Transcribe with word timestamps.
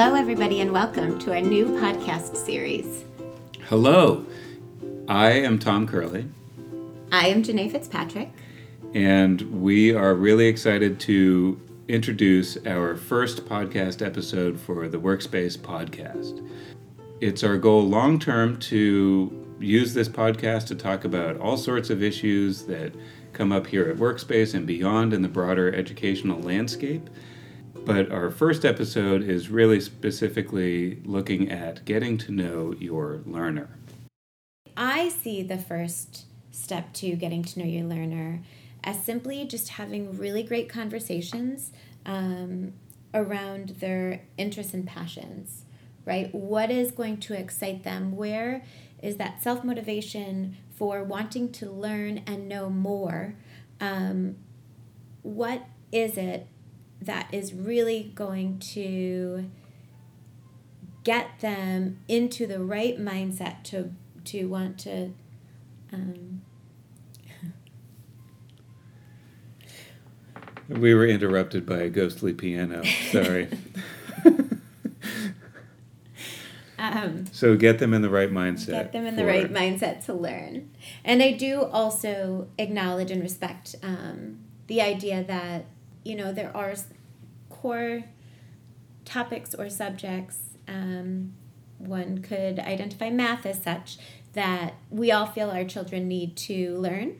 Hello, 0.00 0.14
everybody, 0.14 0.60
and 0.60 0.70
welcome 0.70 1.18
to 1.18 1.34
our 1.34 1.40
new 1.40 1.66
podcast 1.80 2.36
series. 2.36 3.02
Hello, 3.64 4.24
I 5.08 5.30
am 5.32 5.58
Tom 5.58 5.88
Curley. 5.88 6.28
I 7.10 7.26
am 7.26 7.42
Janae 7.42 7.68
Fitzpatrick. 7.68 8.30
And 8.94 9.60
we 9.60 9.92
are 9.92 10.14
really 10.14 10.46
excited 10.46 11.00
to 11.00 11.60
introduce 11.88 12.56
our 12.64 12.94
first 12.94 13.44
podcast 13.46 14.06
episode 14.06 14.60
for 14.60 14.86
the 14.86 14.98
Workspace 14.98 15.58
podcast. 15.58 16.48
It's 17.20 17.42
our 17.42 17.58
goal 17.58 17.82
long 17.82 18.20
term 18.20 18.56
to 18.60 19.56
use 19.58 19.94
this 19.94 20.08
podcast 20.08 20.68
to 20.68 20.76
talk 20.76 21.04
about 21.04 21.38
all 21.38 21.56
sorts 21.56 21.90
of 21.90 22.04
issues 22.04 22.66
that 22.66 22.94
come 23.32 23.50
up 23.50 23.66
here 23.66 23.90
at 23.90 23.96
Workspace 23.96 24.54
and 24.54 24.64
beyond 24.64 25.12
in 25.12 25.22
the 25.22 25.28
broader 25.28 25.74
educational 25.74 26.38
landscape. 26.38 27.10
But 27.84 28.10
our 28.10 28.30
first 28.30 28.64
episode 28.64 29.22
is 29.22 29.48
really 29.48 29.80
specifically 29.80 31.00
looking 31.04 31.50
at 31.50 31.84
getting 31.84 32.18
to 32.18 32.32
know 32.32 32.74
your 32.78 33.22
learner. 33.24 33.70
I 34.76 35.08
see 35.08 35.42
the 35.42 35.58
first 35.58 36.26
step 36.50 36.92
to 36.94 37.16
getting 37.16 37.42
to 37.44 37.58
know 37.58 37.64
your 37.64 37.84
learner 37.84 38.42
as 38.84 39.02
simply 39.02 39.44
just 39.44 39.70
having 39.70 40.16
really 40.16 40.42
great 40.42 40.68
conversations 40.68 41.72
um, 42.06 42.72
around 43.14 43.70
their 43.80 44.22
interests 44.36 44.74
and 44.74 44.86
passions, 44.86 45.64
right? 46.04 46.32
What 46.34 46.70
is 46.70 46.90
going 46.90 47.18
to 47.20 47.34
excite 47.34 47.84
them? 47.84 48.16
Where 48.16 48.64
is 49.02 49.16
that 49.16 49.42
self 49.42 49.64
motivation 49.64 50.56
for 50.74 51.02
wanting 51.02 51.50
to 51.52 51.70
learn 51.70 52.22
and 52.26 52.48
know 52.48 52.70
more? 52.70 53.34
Um, 53.80 54.36
what 55.22 55.66
is 55.92 56.16
it 56.16 56.46
that 57.00 57.32
is 57.32 57.54
really 57.54 58.12
going 58.14 58.58
to 58.58 59.50
get 61.04 61.40
them 61.40 61.98
into 62.08 62.46
the 62.46 62.62
right 62.62 62.98
mindset 62.98 63.62
to 63.64 63.92
to 64.24 64.46
want 64.46 64.78
to 64.78 65.12
um, 65.92 66.42
we 70.68 70.94
were 70.94 71.06
interrupted 71.06 71.64
by 71.64 71.78
a 71.78 71.88
ghostly 71.88 72.34
piano. 72.34 72.84
Sorry. 73.10 73.48
Um, 76.80 77.26
so 77.32 77.56
get 77.56 77.80
them 77.80 77.92
in 77.92 78.02
the 78.02 78.08
right 78.08 78.30
mindset 78.30 78.68
get 78.68 78.92
them 78.92 79.04
in 79.04 79.16
the 79.16 79.24
right 79.24 79.52
mindset 79.52 80.04
to 80.06 80.14
learn. 80.14 80.70
And 81.04 81.22
i 81.22 81.32
do 81.32 81.62
also 81.62 82.46
acknowledge 82.56 83.10
and 83.10 83.20
respect 83.20 83.74
um, 83.82 84.38
the 84.68 84.80
idea 84.80 85.24
that 85.24 85.66
you 86.04 86.16
know, 86.16 86.32
there 86.32 86.54
are 86.56 86.74
core 87.48 88.04
topics 89.04 89.54
or 89.54 89.68
subjects. 89.68 90.38
Um, 90.66 91.32
one 91.78 92.18
could 92.18 92.58
identify 92.58 93.10
math 93.10 93.46
as 93.46 93.62
such 93.62 93.98
that 94.34 94.74
we 94.90 95.10
all 95.10 95.26
feel 95.26 95.50
our 95.50 95.64
children 95.64 96.08
need 96.08 96.36
to 96.36 96.76
learn. 96.78 97.16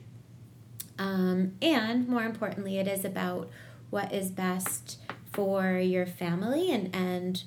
Um, 0.98 1.54
and 1.62 2.08
more 2.08 2.24
importantly, 2.24 2.78
it 2.78 2.88
is 2.88 3.04
about 3.04 3.50
what 3.90 4.12
is 4.12 4.30
best 4.30 4.98
for 5.32 5.78
your 5.78 6.06
family 6.06 6.70
and, 6.72 6.94
and 6.94 7.42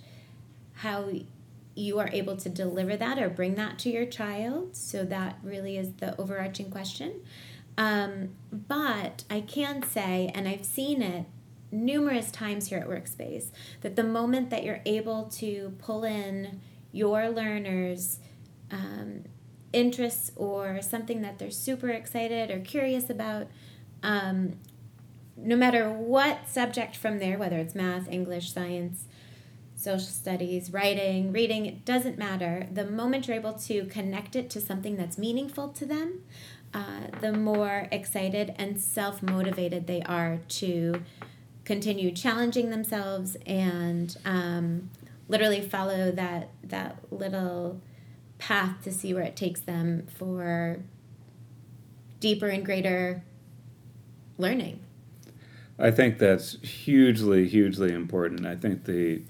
how 0.75 1.09
you 1.75 1.99
are 1.99 2.09
able 2.11 2.35
to 2.37 2.49
deliver 2.49 2.97
that 2.97 3.19
or 3.19 3.29
bring 3.29 3.55
that 3.55 3.79
to 3.79 3.89
your 3.89 4.05
child. 4.05 4.75
So 4.75 5.03
that 5.05 5.37
really 5.43 5.77
is 5.77 5.93
the 5.93 6.19
overarching 6.19 6.71
question. 6.71 7.21
Um, 7.77 8.29
but 8.51 9.23
I 9.29 9.41
can 9.41 9.83
say, 9.83 10.31
and 10.35 10.47
I've 10.47 10.65
seen 10.65 11.01
it 11.01 11.25
numerous 11.71 12.31
times 12.31 12.67
here 12.67 12.79
at 12.79 12.87
Workspace, 12.87 13.51
that 13.81 13.95
the 13.95 14.03
moment 14.03 14.49
that 14.49 14.63
you're 14.63 14.81
able 14.85 15.23
to 15.25 15.73
pull 15.79 16.03
in 16.03 16.61
your 16.91 17.29
learners' 17.29 18.19
um, 18.69 19.23
interests 19.73 20.31
or 20.35 20.81
something 20.81 21.21
that 21.21 21.39
they're 21.39 21.51
super 21.51 21.89
excited 21.89 22.51
or 22.51 22.59
curious 22.59 23.09
about, 23.09 23.47
um, 24.03 24.57
no 25.37 25.55
matter 25.55 25.89
what 25.89 26.49
subject 26.49 26.95
from 26.95 27.19
there, 27.19 27.37
whether 27.37 27.57
it's 27.57 27.73
math, 27.73 28.09
English, 28.09 28.53
science, 28.53 29.05
social 29.75 30.07
studies, 30.07 30.71
writing, 30.71 31.31
reading, 31.31 31.65
it 31.65 31.85
doesn't 31.85 32.17
matter. 32.17 32.67
The 32.71 32.85
moment 32.85 33.27
you're 33.27 33.37
able 33.37 33.53
to 33.53 33.85
connect 33.85 34.35
it 34.35 34.49
to 34.51 34.61
something 34.61 34.97
that's 34.97 35.17
meaningful 35.17 35.69
to 35.69 35.85
them, 35.85 36.21
uh, 36.73 37.07
the 37.19 37.33
more 37.33 37.87
excited 37.91 38.53
and 38.57 38.79
self 38.79 39.21
motivated 39.21 39.87
they 39.87 40.01
are 40.03 40.39
to 40.47 41.01
continue 41.65 42.11
challenging 42.11 42.69
themselves 42.69 43.37
and 43.45 44.17
um, 44.25 44.89
literally 45.27 45.61
follow 45.61 46.11
that 46.11 46.49
that 46.63 46.97
little 47.11 47.81
path 48.37 48.81
to 48.83 48.91
see 48.91 49.13
where 49.13 49.23
it 49.23 49.35
takes 49.35 49.61
them 49.61 50.07
for 50.07 50.79
deeper 52.19 52.47
and 52.47 52.65
greater 52.65 53.23
learning. 54.37 54.79
I 55.77 55.91
think 55.91 56.19
that's 56.19 56.61
hugely, 56.61 57.47
hugely 57.47 57.91
important. 57.91 58.45
I 58.45 58.55
think 58.55 58.85
the 58.85 59.21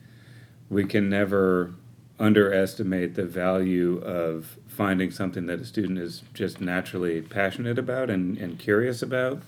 we 0.70 0.86
can 0.86 1.10
never 1.10 1.74
underestimate 2.22 3.16
the 3.16 3.26
value 3.26 3.98
of 4.04 4.58
finding 4.68 5.12
something 5.12 5.48
that 5.48 5.60
a 5.60 5.66
student 5.66 5.98
is 6.00 6.22
just 6.34 6.62
naturally 6.62 7.22
passionate 7.22 7.80
about 7.80 8.10
and, 8.10 8.38
and 8.38 8.60
curious 8.60 9.02
about. 9.02 9.42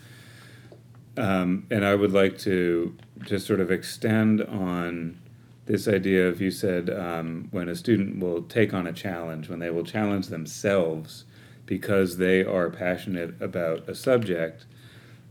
Um, 1.16 1.68
and 1.70 1.86
I 1.86 1.94
would 1.94 2.12
like 2.12 2.38
to 2.40 2.96
just 3.22 3.46
sort 3.46 3.60
of 3.60 3.72
extend 3.72 4.42
on 4.42 5.20
this 5.66 5.88
idea 5.88 6.28
of 6.28 6.42
you 6.42 6.52
said 6.52 6.90
um, 6.90 7.48
when 7.52 7.70
a 7.70 7.76
student 7.76 8.20
will 8.20 8.42
take 8.42 8.74
on 8.74 8.88
a 8.88 8.92
challenge, 8.92 9.48
when 9.48 9.60
they 9.60 9.70
will 9.70 9.86
challenge 9.86 10.28
themselves 10.28 11.26
because 11.66 12.18
they 12.18 12.44
are 12.44 12.70
passionate 12.70 13.40
about 13.42 13.88
a 13.88 13.96
subject. 13.96 14.66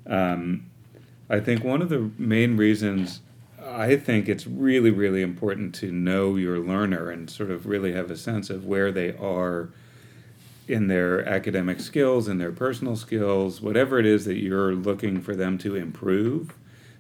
Um, 0.06 0.70
I 1.28 1.40
think 1.40 1.64
one 1.64 1.82
of 1.82 1.88
the 1.88 2.10
main 2.16 2.56
reasons 2.56 3.20
I 3.64 3.96
think 3.96 4.28
it's 4.28 4.46
really, 4.46 4.90
really 4.90 5.22
important 5.22 5.74
to 5.76 5.92
know 5.92 6.36
your 6.36 6.58
learner 6.58 7.10
and 7.10 7.30
sort 7.30 7.50
of 7.50 7.66
really 7.66 7.92
have 7.92 8.10
a 8.10 8.16
sense 8.16 8.50
of 8.50 8.66
where 8.66 8.90
they 8.90 9.14
are 9.16 9.70
in 10.68 10.86
their 10.86 11.28
academic 11.28 11.80
skills, 11.80 12.28
in 12.28 12.38
their 12.38 12.52
personal 12.52 12.96
skills, 12.96 13.60
whatever 13.60 13.98
it 13.98 14.06
is 14.06 14.24
that 14.24 14.36
you're 14.36 14.74
looking 14.74 15.20
for 15.20 15.34
them 15.34 15.58
to 15.58 15.76
improve, 15.76 16.54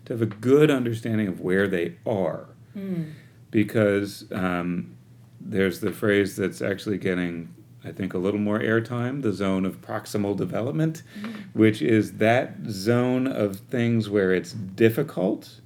to 0.04 0.12
have 0.12 0.22
a 0.22 0.26
good 0.26 0.70
understanding 0.70 1.28
of 1.28 1.40
where 1.40 1.66
they 1.68 1.96
are. 2.06 2.46
Mm. 2.76 3.12
Because 3.50 4.24
um, 4.32 4.96
there's 5.40 5.80
the 5.80 5.92
phrase 5.92 6.36
that's 6.36 6.60
actually 6.60 6.98
getting, 6.98 7.54
I 7.84 7.92
think, 7.92 8.14
a 8.14 8.18
little 8.18 8.40
more 8.40 8.58
airtime 8.58 9.22
the 9.22 9.32
zone 9.32 9.64
of 9.64 9.80
proximal 9.80 10.36
development, 10.36 11.02
mm. 11.20 11.34
which 11.52 11.82
is 11.82 12.14
that 12.14 12.56
zone 12.68 13.26
of 13.26 13.56
things 13.56 14.08
where 14.08 14.32
it's 14.32 14.52
difficult 14.52 15.60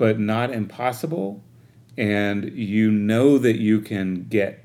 but 0.00 0.18
not 0.18 0.50
impossible. 0.50 1.44
And 1.98 2.52
you 2.54 2.90
know 2.90 3.36
that 3.36 3.60
you 3.60 3.82
can 3.82 4.24
get 4.30 4.64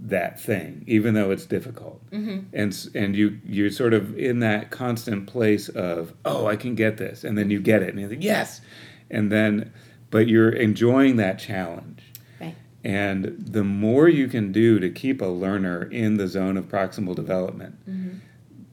that 0.00 0.40
thing, 0.40 0.82
even 0.88 1.14
though 1.14 1.30
it's 1.30 1.46
difficult. 1.46 2.02
Mm-hmm. 2.10 2.40
And 2.52 2.88
and 2.96 3.14
you 3.14 3.38
you're 3.46 3.70
sort 3.70 3.94
of 3.94 4.18
in 4.18 4.40
that 4.40 4.72
constant 4.72 5.28
place 5.28 5.68
of 5.68 6.14
oh 6.24 6.48
I 6.48 6.56
can 6.56 6.74
get 6.74 6.96
this, 6.96 7.22
and 7.22 7.38
then 7.38 7.48
you 7.48 7.60
get 7.60 7.82
it, 7.82 7.90
and 7.90 8.00
you 8.00 8.08
think 8.08 8.24
yes, 8.24 8.60
and 9.08 9.30
then 9.30 9.72
but 10.10 10.26
you're 10.26 10.50
enjoying 10.50 11.14
that 11.16 11.38
challenge. 11.38 12.02
Right. 12.40 12.56
And 12.82 13.36
the 13.38 13.62
more 13.62 14.08
you 14.08 14.26
can 14.26 14.50
do 14.50 14.80
to 14.80 14.90
keep 14.90 15.22
a 15.22 15.26
learner 15.26 15.84
in 15.84 16.16
the 16.16 16.26
zone 16.26 16.56
of 16.56 16.66
proximal 16.66 17.14
development, 17.14 17.76
mm-hmm. 17.88 18.18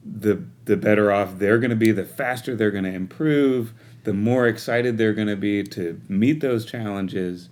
the 0.04 0.42
the 0.64 0.76
better 0.76 1.12
off 1.12 1.38
they're 1.38 1.60
going 1.60 1.70
to 1.70 1.76
be. 1.76 1.92
The 1.92 2.04
faster 2.04 2.56
they're 2.56 2.72
going 2.72 2.82
to 2.82 2.92
improve. 2.92 3.72
The 4.04 4.14
more 4.14 4.46
excited 4.46 4.96
they're 4.98 5.12
going 5.12 5.28
to 5.28 5.36
be 5.36 5.62
to 5.64 6.00
meet 6.08 6.40
those 6.40 6.64
challenges 6.64 7.48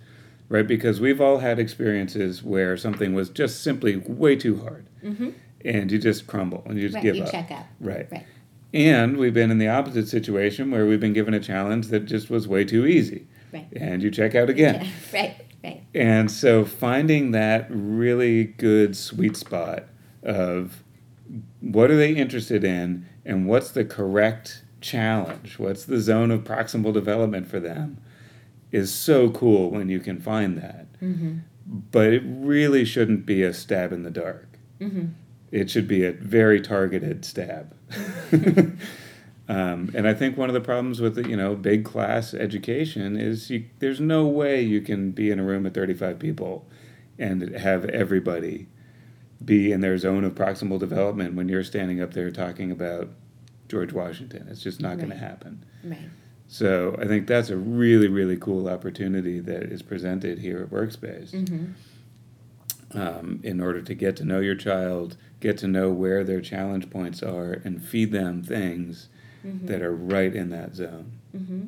right? 0.49 0.67
Because 0.67 0.99
we've 0.99 1.21
all 1.21 1.37
had 1.37 1.59
experiences 1.59 2.43
where 2.43 2.75
something 2.75 3.13
was 3.13 3.29
just 3.29 3.63
simply 3.63 3.95
way 3.95 4.35
too 4.35 4.59
hard, 4.59 4.87
mm-hmm. 5.03 5.29
and 5.63 5.91
you 5.91 5.99
just 5.99 6.27
crumble 6.27 6.63
and 6.65 6.77
you 6.77 6.87
just 6.87 6.95
right, 6.95 7.03
give 7.03 7.15
you 7.15 7.23
up. 7.23 7.31
check 7.31 7.51
out. 7.51 7.65
Right. 7.79 8.11
Right. 8.11 8.25
And 8.73 9.17
we've 9.17 9.33
been 9.33 9.49
in 9.49 9.57
the 9.57 9.69
opposite 9.69 10.07
situation 10.07 10.69
where 10.69 10.85
we've 10.85 10.99
been 10.99 11.13
given 11.13 11.33
a 11.33 11.39
challenge 11.39 11.87
that 11.87 12.01
just 12.01 12.29
was 12.29 12.47
way 12.47 12.65
too 12.65 12.85
easy. 12.85 13.25
Right. 13.51 13.67
And 13.75 14.03
you 14.03 14.11
check 14.11 14.35
out 14.35 14.49
again. 14.49 14.85
Yeah, 14.85 14.91
right. 15.13 15.45
Right. 15.63 15.83
And 15.93 16.31
so 16.31 16.63
finding 16.63 17.31
that 17.31 17.67
really 17.69 18.45
good 18.45 18.95
sweet 18.95 19.35
spot 19.35 19.85
of 20.23 20.83
what 21.59 21.91
are 21.91 21.97
they 21.97 22.13
interested 22.13 22.63
in 22.63 23.07
and 23.25 23.45
what's 23.45 23.71
the 23.71 23.83
correct 23.83 24.63
challenge? 24.81 25.59
What's 25.59 25.85
the 25.85 25.99
zone 25.99 26.31
of 26.31 26.43
proximal 26.43 26.93
development 26.93 27.47
for 27.47 27.59
them? 27.59 28.01
is 28.71 28.93
so 28.93 29.29
cool 29.31 29.71
when 29.71 29.89
you 29.89 29.99
can 29.99 30.19
find 30.19 30.57
that. 30.57 30.91
Mm-hmm. 31.01 31.39
But 31.65 32.13
it 32.13 32.23
really 32.25 32.85
shouldn't 32.85 33.25
be 33.25 33.43
a 33.43 33.53
stab 33.53 33.91
in 33.91 34.03
the 34.03 34.11
dark. 34.11 34.57
Mm-hmm. 34.79 35.07
It 35.51 35.69
should 35.69 35.87
be 35.87 36.05
a 36.05 36.11
very 36.11 36.61
targeted 36.61 37.25
stab. 37.25 37.75
Um, 39.49 39.89
and 39.95 40.07
I 40.07 40.13
think 40.13 40.37
one 40.37 40.47
of 40.47 40.53
the 40.53 40.61
problems 40.61 41.01
with 41.01 41.15
the, 41.15 41.27
you 41.27 41.35
know 41.35 41.55
big 41.55 41.83
class 41.83 42.35
education 42.35 43.17
is 43.17 43.49
you, 43.49 43.65
there's 43.79 43.99
no 43.99 44.27
way 44.27 44.61
you 44.61 44.79
can 44.79 45.09
be 45.09 45.31
in 45.31 45.39
a 45.39 45.43
room 45.43 45.63
with 45.63 45.73
35 45.73 46.19
people 46.19 46.69
and 47.17 47.41
have 47.55 47.85
everybody 47.85 48.67
be 49.43 49.71
in 49.71 49.81
their 49.81 49.97
zone 49.97 50.23
of 50.23 50.35
proximal 50.35 50.77
development 50.77 51.33
when 51.33 51.49
you're 51.49 51.63
standing 51.63 51.99
up 51.99 52.13
there 52.13 52.29
talking 52.29 52.69
about 52.69 53.09
George 53.69 53.93
Washington. 53.93 54.47
It's 54.49 54.61
just 54.61 54.81
not 54.81 54.97
going 54.97 55.09
to 55.11 55.15
happen. 55.15 55.63
Right. 55.83 56.09
So 56.47 56.97
I 56.99 57.05
think 57.05 57.27
that's 57.27 57.49
a 57.51 57.55
really 57.57 58.07
really 58.07 58.35
cool 58.35 58.67
opportunity 58.67 59.39
that 59.39 59.63
is 59.63 59.81
presented 59.81 60.39
here 60.39 60.59
at 60.63 60.69
Workspace 60.71 61.31
Mm-hmm. 61.31 62.99
um, 62.99 63.39
in 63.43 63.61
order 63.61 63.81
to 63.81 63.93
get 63.93 64.15
to 64.17 64.25
know 64.25 64.39
your 64.39 64.55
child, 64.55 65.15
get 65.39 65.57
to 65.59 65.67
know 65.67 65.91
where 65.91 66.23
their 66.23 66.41
challenge 66.41 66.89
points 66.89 67.21
are, 67.23 67.53
and 67.63 67.81
feed 67.83 68.11
them 68.11 68.43
things 68.43 69.07
Mm-hmm. 69.45 69.67
that 69.67 69.81
are 69.81 69.95
right 69.95 70.35
in 70.35 70.49
that 70.49 70.75
zone. 70.75 71.13
Mm-hmm. 71.33 71.65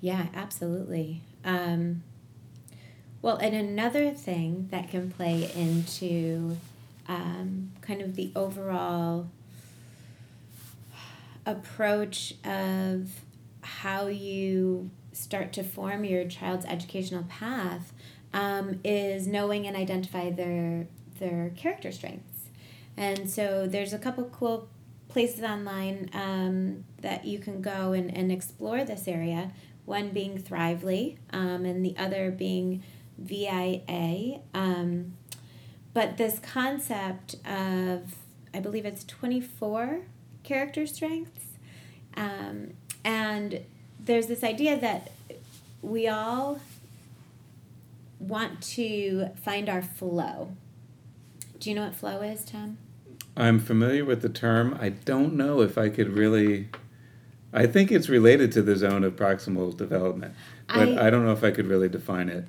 Yeah, 0.00 0.26
absolutely. 0.34 1.22
Um, 1.44 2.02
well, 3.20 3.36
and 3.38 3.54
another 3.54 4.10
thing 4.12 4.68
that 4.70 4.90
can 4.90 5.10
play 5.10 5.50
into 5.56 6.58
um, 7.08 7.72
kind 7.80 8.00
of 8.00 8.14
the 8.14 8.30
overall 8.36 9.28
approach 11.46 12.34
of 12.44 13.10
how 13.62 14.06
you 14.06 14.90
start 15.12 15.52
to 15.54 15.62
form 15.62 16.04
your 16.04 16.26
child's 16.26 16.66
educational 16.66 17.24
path 17.24 17.92
um, 18.32 18.80
is 18.84 19.26
knowing 19.26 19.66
and 19.66 19.76
identify 19.76 20.30
their 20.30 20.86
their 21.20 21.50
character 21.56 21.92
strengths. 21.92 22.48
And 22.96 23.30
so 23.30 23.66
there's 23.66 23.92
a 23.92 23.98
couple 23.98 24.24
cool 24.24 24.68
places 25.08 25.44
online 25.44 26.10
um, 26.12 26.84
that 27.00 27.24
you 27.24 27.38
can 27.38 27.62
go 27.62 27.92
and, 27.92 28.14
and 28.14 28.32
explore 28.32 28.84
this 28.84 29.06
area. 29.06 29.52
One 29.84 30.10
being 30.10 30.38
Thrively, 30.38 31.18
um, 31.32 31.64
and 31.64 31.84
the 31.84 31.94
other 31.98 32.30
being 32.30 32.82
VIA. 33.18 34.40
Um, 34.54 35.14
but 35.92 36.16
this 36.16 36.38
concept 36.38 37.36
of, 37.46 38.16
I 38.52 38.60
believe 38.60 38.86
it's 38.86 39.04
24 39.04 40.00
character 40.44 40.86
strengths. 40.86 41.46
Um, 42.16 42.74
and 43.04 43.60
there's 43.98 44.28
this 44.28 44.44
idea 44.44 44.78
that 44.78 45.10
we 45.82 46.06
all 46.06 46.60
want 48.18 48.62
to 48.62 49.28
find 49.42 49.68
our 49.68 49.82
flow. 49.82 50.52
Do 51.58 51.70
you 51.70 51.76
know 51.76 51.84
what 51.84 51.96
flow 51.96 52.22
is, 52.22 52.44
Tom? 52.44 52.78
I'm 53.36 53.58
familiar 53.58 54.04
with 54.04 54.22
the 54.22 54.28
term. 54.28 54.78
I 54.80 54.90
don't 54.90 55.34
know 55.34 55.60
if 55.60 55.76
I 55.76 55.88
could 55.88 56.10
really. 56.10 56.68
I 57.52 57.66
think 57.66 57.92
it's 57.92 58.08
related 58.08 58.50
to 58.52 58.62
the 58.62 58.76
zone 58.76 59.04
of 59.04 59.14
proximal 59.14 59.76
development, 59.76 60.34
but 60.68 60.88
I- 60.88 61.06
I, 61.06 61.10
don't 61.10 61.24
know 61.24 61.32
if 61.32 61.44
I 61.44 61.52
could 61.52 61.66
really 61.66 61.88
define 61.88 62.28
it. 62.28 62.46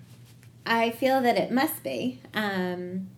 I 0.66 0.90
feel 0.90 1.22
that 1.22 1.38
it 1.38 1.52
must 1.52 1.84
be. 1.84 2.22
Um, 2.34 3.10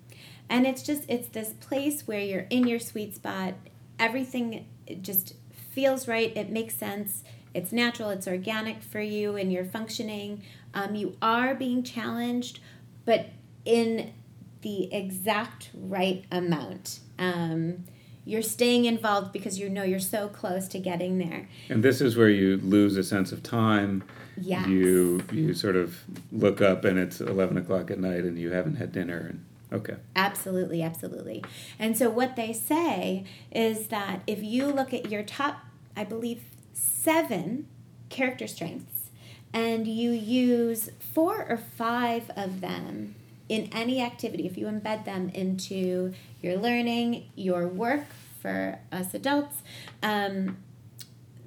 and 0.49 0.65
it's 0.67 0.83
just, 0.83 1.03
it's 1.07 1.29
this 1.29 1.53
place 1.53 2.05
where 2.05 2.19
you're 2.19 2.47
in 2.49 2.67
your 2.67 2.79
sweet 2.79 3.15
spot. 3.15 3.53
Everything 3.99 4.65
just 5.01 5.33
feels 5.71 6.07
right. 6.07 6.35
It 6.35 6.49
makes 6.49 6.75
sense. 6.75 7.23
It's 7.53 7.71
natural. 7.71 8.09
It's 8.09 8.27
organic 8.27 8.81
for 8.81 9.01
you 9.01 9.35
and 9.35 9.51
you're 9.51 9.65
functioning. 9.65 10.43
Um, 10.73 10.95
you 10.95 11.17
are 11.21 11.55
being 11.55 11.83
challenged, 11.83 12.59
but 13.05 13.27
in 13.65 14.13
the 14.61 14.93
exact 14.93 15.69
right 15.73 16.25
amount. 16.31 16.99
Um, 17.17 17.85
you're 18.25 18.41
staying 18.41 18.85
involved 18.85 19.31
because 19.31 19.57
you 19.57 19.69
know 19.69 19.83
you're 19.83 19.99
so 19.99 20.27
close 20.27 20.67
to 20.69 20.79
getting 20.79 21.17
there. 21.17 21.47
And 21.69 21.81
this 21.81 22.01
is 22.01 22.17
where 22.17 22.29
you 22.29 22.57
lose 22.57 22.97
a 22.97 23.03
sense 23.03 23.31
of 23.31 23.41
time. 23.41 24.03
Yes. 24.35 24.67
You 24.67 25.23
you 25.31 25.53
sort 25.53 25.77
of 25.77 25.97
look 26.31 26.61
up 26.61 26.83
and 26.85 26.99
it's 26.99 27.21
eleven 27.21 27.57
o'clock 27.57 27.89
at 27.89 27.99
night 27.99 28.23
and 28.25 28.37
you 28.37 28.51
haven't 28.51 28.75
had 28.75 28.91
dinner 28.91 29.27
and 29.29 29.45
okay. 29.71 29.95
Absolutely, 30.15 30.81
absolutely. 30.81 31.43
And 31.77 31.97
so, 31.97 32.09
what 32.09 32.35
they 32.35 32.53
say 32.53 33.25
is 33.51 33.87
that 33.87 34.21
if 34.27 34.43
you 34.43 34.67
look 34.67 34.93
at 34.93 35.09
your 35.11 35.23
top, 35.23 35.59
I 35.95 36.03
believe, 36.03 36.43
seven 36.73 37.67
character 38.09 38.47
strengths, 38.47 39.09
and 39.53 39.87
you 39.87 40.11
use 40.11 40.89
four 40.99 41.45
or 41.49 41.57
five 41.57 42.29
of 42.35 42.61
them 42.61 43.15
in 43.49 43.69
any 43.71 44.01
activity, 44.01 44.45
if 44.45 44.57
you 44.57 44.65
embed 44.67 45.05
them 45.05 45.29
into 45.33 46.13
your 46.41 46.57
learning, 46.57 47.29
your 47.35 47.67
work 47.67 48.05
for 48.41 48.79
us 48.91 49.13
adults, 49.13 49.57
um, 50.03 50.57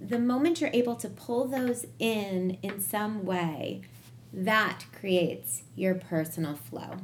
the 0.00 0.19
moment 0.19 0.61
you're 0.61 0.70
able 0.72 0.96
to 0.96 1.08
pull 1.08 1.46
those 1.46 1.87
in 1.99 2.56
in 2.62 2.81
some 2.81 3.25
way, 3.25 3.82
that 4.32 4.84
creates 4.99 5.62
your 5.76 5.94
personal 5.94 6.55
flow. 6.55 6.96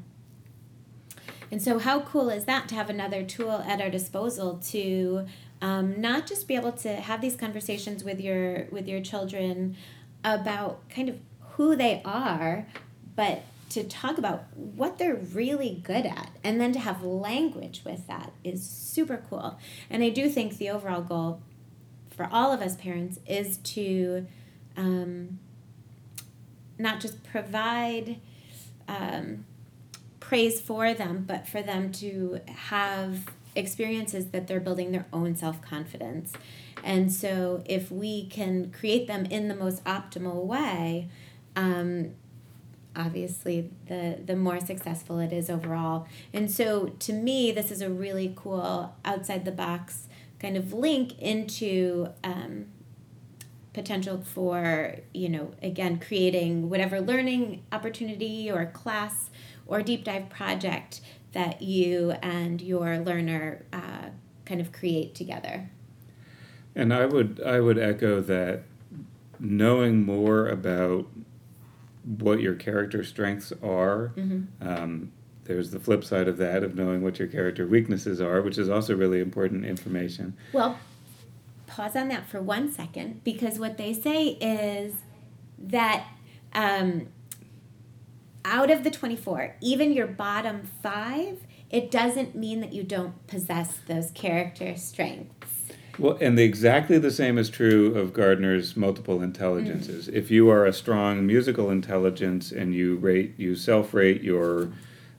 And 1.51 1.63
so, 1.63 1.79
how 1.79 2.01
cool 2.01 2.29
is 2.31 2.45
that 2.45 2.69
to 2.69 2.75
have 2.75 2.91
another 2.91 3.23
tool 3.23 3.63
at 3.67 3.81
our 3.81 3.91
disposal 3.91 4.59
to 4.71 5.27
um, 5.63 6.01
not 6.01 6.27
just 6.27 6.49
be 6.49 6.57
able 6.57 6.73
to 6.73 6.97
have 6.97 7.21
these 7.21 7.37
conversations 7.37 8.05
with 8.05 8.21
your 8.21 8.67
with 8.71 8.89
your 8.89 9.01
children 9.01 9.77
about 10.25 10.89
kind 10.91 11.09
of 11.09 11.19
who 11.53 11.77
they 11.77 12.03
are, 12.05 12.67
but 13.15 13.43
to 13.71 13.85
talk 13.85 14.19
about 14.19 14.45
what 14.55 14.99
they're 14.99 15.15
really 15.15 15.81
good 15.85 16.07
at, 16.07 16.31
and 16.43 16.61
then 16.61 16.73
to 16.73 16.79
have 16.79 17.03
language 17.03 17.83
with 17.85 18.07
that 18.07 18.33
is 18.43 18.69
super 18.69 19.23
cool. 19.29 19.59
And 19.89 20.03
I 20.03 20.09
do 20.11 20.29
think 20.29 20.59
the 20.59 20.71
overall 20.71 21.03
goal 21.03 21.41
for 22.11 22.29
all 22.33 22.53
of 22.53 22.61
us 22.61 22.77
parents 22.77 23.19
is 23.27 23.59
to 23.59 24.27
um, 24.77 25.39
not 26.79 27.01
just 27.01 27.23
provide. 27.23 28.21
Um, 28.89 29.45
praise 30.27 30.61
for 30.61 30.93
them, 30.93 31.25
but 31.25 31.47
for 31.47 31.63
them 31.63 31.93
to 31.93 32.41
have 32.49 33.27
experiences 33.55 34.27
that 34.27 34.49
they're 34.49 34.61
building 34.61 34.91
their 34.91 35.07
own 35.13 35.37
self 35.37 35.63
confidence. 35.63 36.33
And 36.83 37.13
so, 37.13 37.63
if 37.65 37.93
we 37.93 38.27
can 38.27 38.73
create 38.73 39.07
them 39.07 39.27
in 39.27 39.47
the 39.47 39.55
most 39.55 39.85
optimal 39.85 40.45
way, 40.45 41.09
um, 41.55 42.11
obviously, 42.97 43.71
the, 43.87 44.19
the 44.25 44.35
more 44.35 44.59
successful 44.59 45.21
it 45.21 45.33
is 45.33 45.49
overall. 45.49 46.09
And 46.33 46.51
so, 46.51 46.89
to 46.99 47.13
me, 47.13 47.53
this 47.53 47.71
is 47.71 47.81
a 47.81 47.89
really 47.89 48.33
cool 48.35 48.95
outside 49.05 49.45
the 49.45 49.53
box 49.53 50.09
kind 50.41 50.57
of 50.57 50.73
link 50.73 51.19
into. 51.21 52.09
Um, 52.25 52.67
potential 53.77 54.23
for 54.23 54.97
you 55.13 55.29
know 55.29 55.53
again 55.63 55.99
creating 55.99 56.71
whatever 56.71 56.99
learning 56.99 57.63
opportunity 57.71 58.51
or 58.51 58.65
class 58.65 59.29
or 59.67 59.83
deep 59.83 60.03
dive 60.03 60.31
project 60.31 61.03
that 61.33 61.61
you 61.61 62.13
and 62.23 62.63
your 62.63 62.97
learner 62.97 63.67
uh, 63.75 64.09
kind 64.47 64.63
of 64.63 64.73
create 64.73 65.15
together. 65.15 65.69
And 66.75 66.95
I 66.95 67.05
would 67.05 67.43
I 67.45 67.61
would 67.61 67.79
echo 67.79 68.23
that 68.23 68.63
knowing 69.39 70.03
more 70.07 70.49
about 70.49 71.07
what 72.19 72.41
your 72.41 72.55
character 72.55 73.05
strengths 73.05 73.53
are. 73.63 74.15
Um, 74.63 75.13
there's 75.45 75.71
the 75.71 75.81
flip 75.81 76.03
side 76.03 76.29
of 76.29 76.39
that 76.39 76.63
of 76.63 76.75
knowing 76.75 77.03
what 77.03 77.19
your 77.19 77.29
character 77.29 77.67
weaknesses 77.67 78.23
are, 78.23 78.41
which 78.41 78.57
is 78.57 78.71
also 78.71 78.97
really 78.97 79.21
important 79.21 79.67
information. 79.67 80.35
Well, 80.55 80.79
pause 81.77 81.95
on 81.95 82.09
that 82.09 82.27
for 82.27 82.41
one 82.41 82.73
second 82.73 83.23
because 83.23 83.59
what 83.59 83.77
they 83.77 83.93
say 83.93 84.29
is 84.41 84.95
that 85.59 86.07
um, 86.55 87.09
out 88.47 88.71
of 88.71 88.83
the 88.83 88.91
24, 88.91 89.57
even 89.61 89.93
your 89.93 90.07
bottom 90.07 90.63
five, 90.83 91.41
it 91.69 91.91
doesn't 91.91 92.35
mean 92.35 92.61
that 92.61 92.73
you 92.73 92.83
don't 92.83 93.27
possess 93.27 93.79
those 93.87 94.11
character 94.13 94.75
strengths. 94.77 95.65
Well, 95.99 96.17
and 96.21 96.39
the, 96.39 96.45
exactly 96.45 96.99
the 96.99 97.11
same 97.11 97.37
is 97.37 97.51
true 97.51 97.95
of 97.95 98.13
Gardner's 98.13 98.77
multiple 98.77 99.23
intelligences. 99.23 100.09
If 100.09 100.31
you 100.31 100.49
are 100.51 100.65
a 100.65 100.73
strong 100.73 101.27
musical 101.27 101.71
intelligence 101.71 102.53
and 102.53 102.75
you 102.75 102.97
rate, 102.97 103.35
you 103.37 103.55
self-rate 103.55 104.23
your 104.23 104.73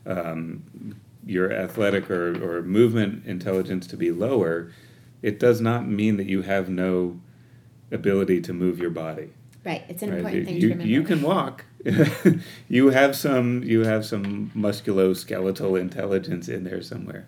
um, 0.06 0.96
your 1.26 1.52
athletic 1.52 2.10
or, 2.10 2.42
or 2.42 2.62
movement 2.62 3.26
intelligence 3.26 3.86
to 3.88 3.96
be 3.96 4.10
lower, 4.10 4.70
it 5.22 5.38
does 5.38 5.60
not 5.60 5.86
mean 5.86 6.16
that 6.16 6.26
you 6.26 6.42
have 6.42 6.68
no 6.68 7.20
ability 7.90 8.40
to 8.42 8.52
move 8.52 8.78
your 8.78 8.90
body. 8.90 9.30
Right, 9.64 9.84
it's 9.88 10.02
an 10.02 10.10
right? 10.10 10.18
important 10.18 10.46
thing 10.46 10.54
you, 10.54 10.60
to 10.60 10.68
remember. 10.68 10.86
you 10.86 11.02
can 11.02 11.22
walk. 11.22 11.64
you 12.68 12.90
have 12.90 13.16
some 13.16 13.62
you 13.62 13.84
have 13.84 14.04
some 14.04 14.50
musculoskeletal 14.54 15.80
intelligence 15.80 16.48
in 16.48 16.64
there 16.64 16.82
somewhere. 16.82 17.26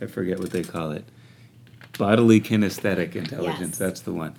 I 0.00 0.06
forget 0.06 0.38
what 0.38 0.50
they 0.50 0.62
call 0.62 0.92
it. 0.92 1.04
Bodily 1.98 2.40
kinesthetic 2.40 3.14
intelligence. 3.14 3.60
Yes. 3.72 3.78
That's 3.78 4.00
the 4.00 4.12
one. 4.12 4.36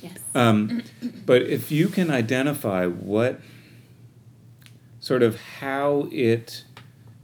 Yes. 0.00 0.18
Um, 0.34 0.82
but 1.26 1.42
if 1.42 1.70
you 1.70 1.88
can 1.88 2.10
identify 2.10 2.86
what 2.86 3.40
sort 5.00 5.22
of 5.22 5.40
how 5.58 6.08
it 6.10 6.64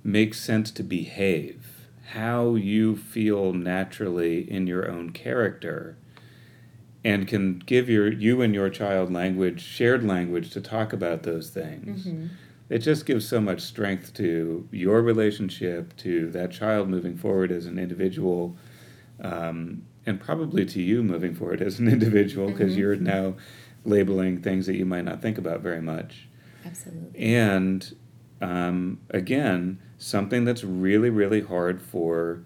makes 0.04 0.40
sense 0.40 0.70
to 0.72 0.82
behave, 0.82 1.67
how 2.12 2.54
you 2.54 2.96
feel 2.96 3.52
naturally 3.52 4.50
in 4.50 4.66
your 4.66 4.90
own 4.90 5.10
character, 5.10 5.96
and 7.04 7.28
can 7.28 7.58
give 7.66 7.88
your 7.88 8.10
you 8.12 8.40
and 8.42 8.54
your 8.54 8.70
child 8.70 9.12
language, 9.12 9.60
shared 9.62 10.02
language 10.04 10.50
to 10.50 10.60
talk 10.60 10.92
about 10.92 11.22
those 11.22 11.50
things. 11.50 12.06
Mm-hmm. 12.06 12.26
It 12.70 12.78
just 12.80 13.06
gives 13.06 13.26
so 13.26 13.40
much 13.40 13.60
strength 13.60 14.12
to 14.14 14.68
your 14.72 15.00
relationship, 15.02 15.96
to 15.98 16.30
that 16.32 16.50
child 16.50 16.88
moving 16.88 17.16
forward 17.16 17.50
as 17.50 17.66
an 17.66 17.78
individual, 17.78 18.56
um, 19.20 19.84
and 20.06 20.20
probably 20.20 20.64
to 20.66 20.82
you 20.82 21.02
moving 21.02 21.34
forward 21.34 21.62
as 21.62 21.78
an 21.78 21.88
individual 21.96 22.48
because 22.50 22.74
Mhm. 22.74 22.78
you're 22.78 22.96
now 22.96 23.36
labeling 23.84 24.40
things 24.42 24.66
that 24.66 24.76
you 24.76 24.84
might 24.84 25.04
not 25.04 25.22
think 25.22 25.38
about 25.38 25.60
very 25.60 25.80
much. 25.80 26.28
Absolutely. 26.64 27.18
And 27.20 27.94
um, 28.40 29.00
again, 29.10 29.78
something 29.98 30.44
that's 30.44 30.64
really, 30.64 31.10
really 31.10 31.40
hard 31.40 31.80
for 31.80 32.42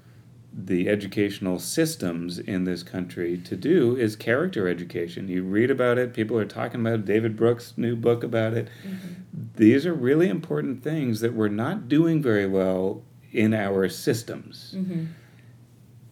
the 0.55 0.89
educational 0.89 1.59
systems 1.59 2.39
in 2.39 2.65
this 2.65 2.83
country 2.83 3.39
to 3.39 3.57
do 3.57 3.97
is 3.97 4.17
character 4.17 4.69
education. 4.69 5.29
You 5.29 5.43
read 5.43 5.71
about 5.71 5.99
it, 5.99 6.13
people 6.13 6.37
are 6.39 6.45
talking 6.45 6.81
about 6.81 6.95
it, 6.95 7.05
David 7.07 7.37
Brooks' 7.37 7.75
new 7.77 7.97
book 7.97 8.23
about 8.23 8.53
it. 8.53 8.69
Mm-hmm. 8.87 9.09
These 9.57 9.87
are 9.87 9.95
really 9.95 10.29
important 10.29 10.83
things 10.83 11.21
that 11.21 11.33
we're 11.33 11.49
not 11.49 11.89
doing 11.89 12.21
very 12.21 12.47
well 12.47 13.03
in 13.33 13.55
our 13.55 13.89
systems. 13.89 14.75
Mm-hmm. 14.77 15.07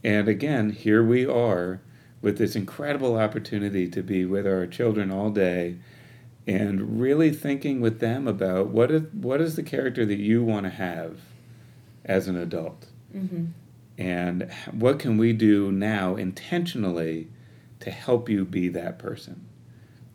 And 0.03 0.29
again, 0.29 0.71
here 0.71 1.05
we 1.05 1.27
are 1.27 1.83
with 2.23 2.39
this 2.39 2.57
incredible 2.57 3.17
opportunity 3.17 3.89
to 3.89 4.03
be 4.03 4.25
with 4.25 4.47
our 4.47 4.67
children 4.67 5.11
all 5.11 5.31
day 5.31 5.77
and 6.55 7.01
really 7.01 7.31
thinking 7.31 7.81
with 7.81 8.01
them 8.01 8.27
about 8.27 8.69
what 8.69 8.91
is, 8.91 9.03
what 9.13 9.41
is 9.41 9.55
the 9.57 9.63
character 9.63 10.05
that 10.05 10.19
you 10.19 10.43
want 10.43 10.65
to 10.65 10.71
have 10.71 11.19
as 12.05 12.27
an 12.29 12.37
adult 12.37 12.87
Mm-hmm. 13.15 13.47
and 13.99 14.49
what 14.71 14.99
can 15.01 15.19
we 15.19 15.33
do 15.33 15.73
now 15.73 16.15
intentionally 16.15 17.29
to 17.81 17.91
help 17.91 18.29
you 18.29 18.45
be 18.45 18.69
that 18.69 18.99
person 19.01 19.45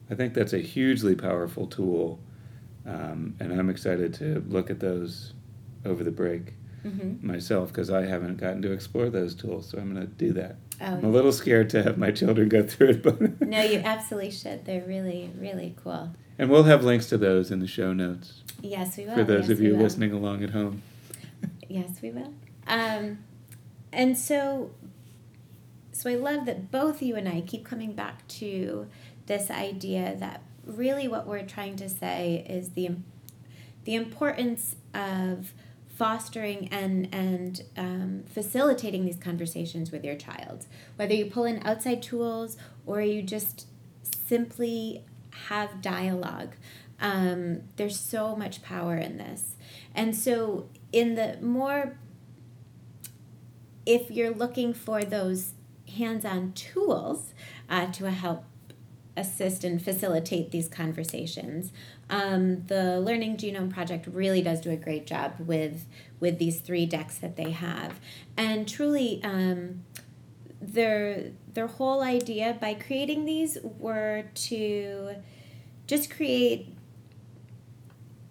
i 0.09 0.15
think 0.15 0.33
that's 0.33 0.53
a 0.53 0.59
hugely 0.59 1.13
powerful 1.13 1.67
tool 1.67 2.19
um, 2.85 3.35
and 3.41 3.51
i'm 3.51 3.69
excited 3.69 4.13
to 4.13 4.41
look 4.47 4.69
at 4.69 4.79
those 4.79 5.33
over 5.85 6.03
the 6.03 6.11
break 6.11 6.53
Mm-hmm. 6.85 7.25
myself 7.25 7.69
because 7.69 7.89
i 7.89 8.05
haven't 8.05 8.37
gotten 8.37 8.61
to 8.61 8.71
explore 8.71 9.09
those 9.09 9.33
tools 9.33 9.67
so 9.69 9.77
i'm 9.79 9.91
going 9.93 10.05
to 10.07 10.13
do 10.13 10.31
that 10.33 10.55
i'm 10.79 11.03
a 11.03 11.07
Oh, 11.07 11.11
little 11.11 11.31
scared 11.31 11.69
to 11.71 11.81
have 11.83 11.97
my 11.97 12.11
children 12.11 12.47
go 12.47 12.61
through 12.63 12.89
it 12.89 13.03
but 13.03 13.41
no, 13.41 13.61
you 13.63 13.79
absolutely 13.83 14.29
should. 14.31 14.65
They're 14.65 14.85
really, 14.85 15.31
really 15.39 15.73
cool. 15.83 16.11
And 16.37 16.49
we'll 16.49 16.63
have 16.63 16.83
links 16.83 17.07
to 17.07 17.17
those 17.17 17.51
in 17.51 17.59
the 17.59 17.67
show 17.67 17.93
notes 17.93 18.41
Yes, 18.61 18.97
we 18.97 19.05
will. 19.05 19.15
for 19.15 19.23
those 19.23 19.49
yes, 19.49 19.57
of 19.57 19.61
you 19.61 19.77
listening 19.77 20.11
along 20.11 20.43
at 20.43 20.51
home 20.51 20.81
Yes, 21.67 22.01
we 22.01 22.11
will. 22.11 22.33
Um, 22.67 23.19
and 23.91 24.17
so, 24.17 24.71
so 25.91 26.09
I 26.09 26.15
love 26.15 26.45
that 26.45 26.71
both 26.71 27.01
you 27.01 27.15
and 27.15 27.27
I 27.27 27.41
keep 27.41 27.65
coming 27.65 27.93
back 27.93 28.27
to 28.29 28.87
this 29.25 29.49
idea 29.49 30.15
that 30.19 30.41
really 30.65 31.07
what 31.07 31.27
we're 31.27 31.45
trying 31.45 31.75
to 31.77 31.89
say 31.89 32.45
is 32.47 32.69
the 32.69 32.91
the 33.83 33.93
importance 33.93 34.75
of 34.93 35.53
fostering 35.87 36.67
and 36.69 37.07
and 37.13 37.61
um, 37.77 38.23
facilitating 38.27 39.05
these 39.05 39.17
conversations 39.17 39.91
with 39.91 40.03
your 40.03 40.15
child, 40.15 40.65
whether 40.95 41.13
you 41.13 41.25
pull 41.25 41.45
in 41.45 41.65
outside 41.65 42.01
tools 42.01 42.57
or 42.85 43.01
you 43.01 43.21
just 43.21 43.67
simply 44.01 45.03
have 45.47 45.81
dialogue. 45.81 46.55
Um, 46.99 47.63
there's 47.75 47.99
so 47.99 48.35
much 48.35 48.61
power 48.61 48.95
in 48.95 49.17
this, 49.17 49.55
and 49.93 50.15
so 50.15 50.69
in 50.91 51.15
the 51.15 51.37
more 51.41 51.97
if 53.85 54.09
you're 54.09 54.33
looking 54.33 54.73
for 54.73 55.03
those 55.03 55.53
hands-on 55.97 56.51
tools 56.53 57.33
uh, 57.69 57.91
to 57.91 58.09
help 58.09 58.45
assist 59.17 59.63
and 59.63 59.81
facilitate 59.81 60.51
these 60.51 60.67
conversations 60.67 61.71
um, 62.09 62.65
the 62.67 62.99
learning 62.99 63.37
genome 63.37 63.73
project 63.73 64.07
really 64.07 64.41
does 64.41 64.59
do 64.59 64.69
a 64.69 64.75
great 64.75 65.07
job 65.07 65.35
with 65.39 65.85
with 66.19 66.37
these 66.37 66.59
three 66.59 66.85
decks 66.85 67.17
that 67.17 67.37
they 67.37 67.51
have 67.51 67.99
and 68.35 68.67
truly 68.67 69.21
um, 69.23 69.83
their 70.61 71.31
their 71.53 71.67
whole 71.67 72.01
idea 72.01 72.57
by 72.59 72.73
creating 72.73 73.25
these 73.25 73.57
were 73.63 74.25
to 74.33 75.15
just 75.87 76.09
create 76.09 76.75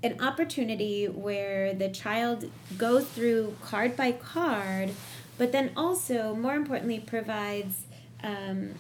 an 0.03 0.21
opportunity 0.21 1.07
where 1.07 1.73
the 1.73 1.89
child 1.89 2.51
goes 2.77 3.07
through 3.07 3.57
card 3.63 3.97
by 3.97 4.13
card, 4.13 4.91
but 5.39 5.51
then 5.51 5.73
also, 5.77 6.35
more 6.35 6.55
importantly, 6.55 7.01
provides 7.01 7.87
um, 8.23 8.75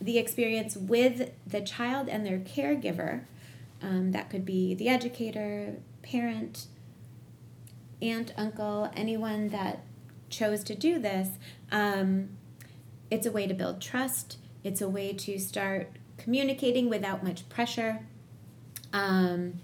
the 0.00 0.18
experience 0.18 0.76
with 0.76 1.32
the 1.46 1.60
child 1.60 2.08
and 2.08 2.24
their 2.24 2.38
caregiver. 2.38 3.22
Um, 3.82 4.12
that 4.12 4.30
could 4.30 4.44
be 4.44 4.74
the 4.74 4.88
educator, 4.88 5.74
parent, 6.02 6.66
aunt, 8.00 8.32
uncle, 8.36 8.90
anyone 8.94 9.48
that 9.48 9.84
chose 10.30 10.62
to 10.64 10.74
do 10.74 10.98
this. 11.00 11.28
Um, 11.72 12.30
it's 13.10 13.26
a 13.26 13.32
way 13.32 13.46
to 13.46 13.54
build 13.54 13.80
trust. 13.80 14.38
It's 14.64 14.80
a 14.80 14.88
way 14.88 15.12
to 15.12 15.38
start 15.38 15.90
communicating 16.16 16.88
without 16.88 17.22
much 17.22 17.48
pressure. 17.48 18.00
Um, 18.92 19.60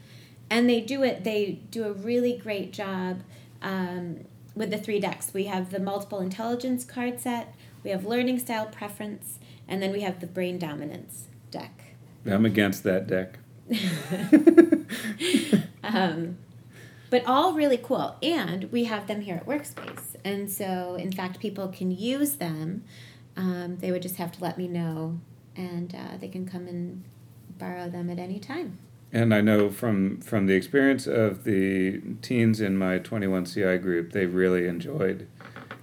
and 0.50 0.68
they 0.68 0.80
do 0.80 1.02
it, 1.02 1.24
they 1.24 1.60
do 1.70 1.84
a 1.84 1.92
really 1.92 2.36
great 2.36 2.72
job 2.72 3.22
um, 3.62 4.20
with 4.54 4.70
the 4.70 4.78
three 4.78 5.00
decks. 5.00 5.32
We 5.34 5.44
have 5.44 5.70
the 5.70 5.80
multiple 5.80 6.20
intelligence 6.20 6.84
card 6.84 7.20
set, 7.20 7.54
we 7.82 7.90
have 7.90 8.04
learning 8.04 8.38
style 8.38 8.66
preference, 8.66 9.38
and 9.66 9.82
then 9.82 9.92
we 9.92 10.02
have 10.02 10.20
the 10.20 10.26
brain 10.26 10.58
dominance 10.58 11.28
deck. 11.50 11.94
i'm 12.26 12.44
against 12.44 12.82
that 12.82 13.06
deck 13.06 13.38
um, 15.82 16.36
but 17.10 17.24
all 17.26 17.52
really 17.52 17.78
cool. 17.78 18.16
And 18.22 18.64
we 18.72 18.84
have 18.84 19.06
them 19.06 19.20
here 19.20 19.36
at 19.36 19.46
Workspace. 19.46 20.16
And 20.24 20.50
so, 20.50 20.96
in 20.96 21.12
fact, 21.12 21.38
people 21.38 21.68
can 21.68 21.90
use 21.90 22.34
them. 22.34 22.82
Um, 23.36 23.78
they 23.78 23.90
would 23.90 24.02
just 24.02 24.16
have 24.16 24.32
to 24.32 24.42
let 24.42 24.58
me 24.58 24.68
know, 24.68 25.18
and 25.56 25.94
uh, 25.94 26.16
they 26.20 26.28
can 26.28 26.46
come 26.46 26.66
and 26.66 27.04
borrow 27.58 27.88
them 27.88 28.10
at 28.10 28.18
any 28.18 28.38
time. 28.38 28.78
And 29.12 29.32
I 29.32 29.40
know 29.40 29.70
from 29.70 30.20
from 30.20 30.46
the 30.46 30.54
experience 30.54 31.06
of 31.06 31.44
the 31.44 32.00
teens 32.20 32.60
in 32.60 32.76
my 32.76 32.98
21 32.98 33.44
CI 33.44 33.78
group, 33.78 34.12
they 34.12 34.26
really 34.26 34.66
enjoyed 34.66 35.28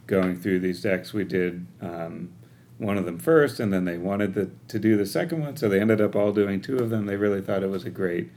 going 0.08 0.38
through 0.38 0.60
these 0.60 0.82
decks. 0.82 1.14
We 1.14 1.24
did 1.24 1.66
um, 1.82 2.30
one 2.78 2.98
of 2.98 3.06
them 3.06 3.20
first, 3.20 3.60
and 3.60 3.72
then 3.72 3.86
they 3.86 3.98
wanted 3.98 4.34
the, 4.34 4.50
to 4.68 4.80
do 4.80 4.98
the 4.98 5.06
second 5.06 5.42
one, 5.42 5.56
so 5.56 5.70
they 5.70 5.80
ended 5.80 6.02
up 6.02 6.16
all 6.16 6.34
doing 6.34 6.60
two 6.60 6.78
of 6.78 6.90
them. 6.90 7.06
They 7.06 7.16
really 7.16 7.42
thought 7.42 7.64
it 7.64 7.70
was 7.70 7.86
a 7.86 7.90
great 7.90 8.30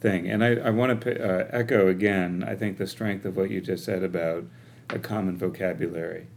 thing. 0.00 0.30
And 0.30 0.42
I, 0.42 0.54
I 0.54 0.70
want 0.70 1.00
to 1.00 1.22
uh, 1.22 1.48
echo 1.50 1.88
again, 1.88 2.44
I 2.46 2.54
think 2.54 2.78
the 2.78 2.86
strength 2.86 3.24
of 3.24 3.36
what 3.36 3.50
you 3.50 3.60
just 3.60 3.84
said 3.84 4.02
about 4.02 4.44
a 4.88 4.98
common 4.98 5.36
vocabulary. 5.36 6.28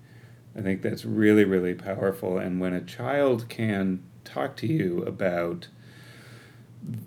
I 0.56 0.62
think 0.62 0.82
that's 0.82 1.06
really, 1.06 1.46
really 1.46 1.74
powerful. 1.74 2.38
And 2.38 2.60
when 2.60 2.74
a 2.74 2.82
child 2.82 3.50
can 3.50 4.04
talk 4.24 4.56
to 4.58 4.68
you 4.68 5.04
about 5.04 5.68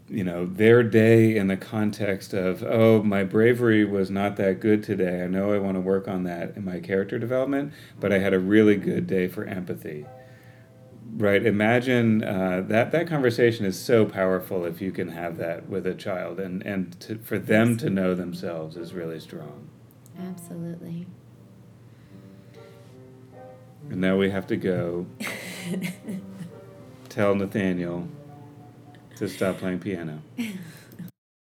you 0.08 0.24
know 0.24 0.46
their 0.46 0.82
day 0.82 1.36
in 1.36 1.48
the 1.48 1.56
context 1.56 2.32
of 2.32 2.62
oh 2.62 3.02
my 3.02 3.22
bravery 3.22 3.84
was 3.84 4.10
not 4.10 4.36
that 4.36 4.60
good 4.60 4.82
today. 4.82 5.22
I 5.22 5.26
know 5.26 5.52
i 5.52 5.58
want 5.58 5.76
to 5.76 5.80
work 5.80 6.08
on 6.08 6.24
that 6.24 6.56
in 6.56 6.64
my 6.64 6.80
character 6.80 7.18
development 7.18 7.72
but 8.00 8.12
i 8.12 8.18
had 8.18 8.32
a 8.32 8.38
really 8.38 8.76
good 8.76 9.06
day 9.06 9.28
for 9.28 9.44
empathy. 9.44 10.06
Right? 11.16 11.46
Imagine 11.46 12.22
uh, 12.22 12.62
that 12.68 12.92
that 12.92 13.06
conversation 13.06 13.64
is 13.64 13.78
so 13.78 14.04
powerful 14.04 14.66
if 14.66 14.82
you 14.82 14.92
can 14.92 15.08
have 15.08 15.38
that 15.38 15.66
with 15.68 15.86
a 15.86 15.94
child. 15.94 16.38
And 16.38 16.62
and 16.66 16.98
to, 17.00 17.16
for 17.18 17.38
them 17.38 17.78
to 17.78 17.88
know 17.88 18.14
themselves 18.14 18.76
is 18.76 18.92
really 18.92 19.20
strong. 19.20 19.68
Absolutely. 20.18 21.06
And 23.90 24.00
now 24.00 24.16
we 24.16 24.30
have 24.30 24.46
to 24.46 24.56
go 24.56 25.06
tell 27.08 27.34
nathaniel 27.34 28.08
to 29.16 29.28
stop 29.28 29.58
playing 29.58 29.78
piano 29.78 30.20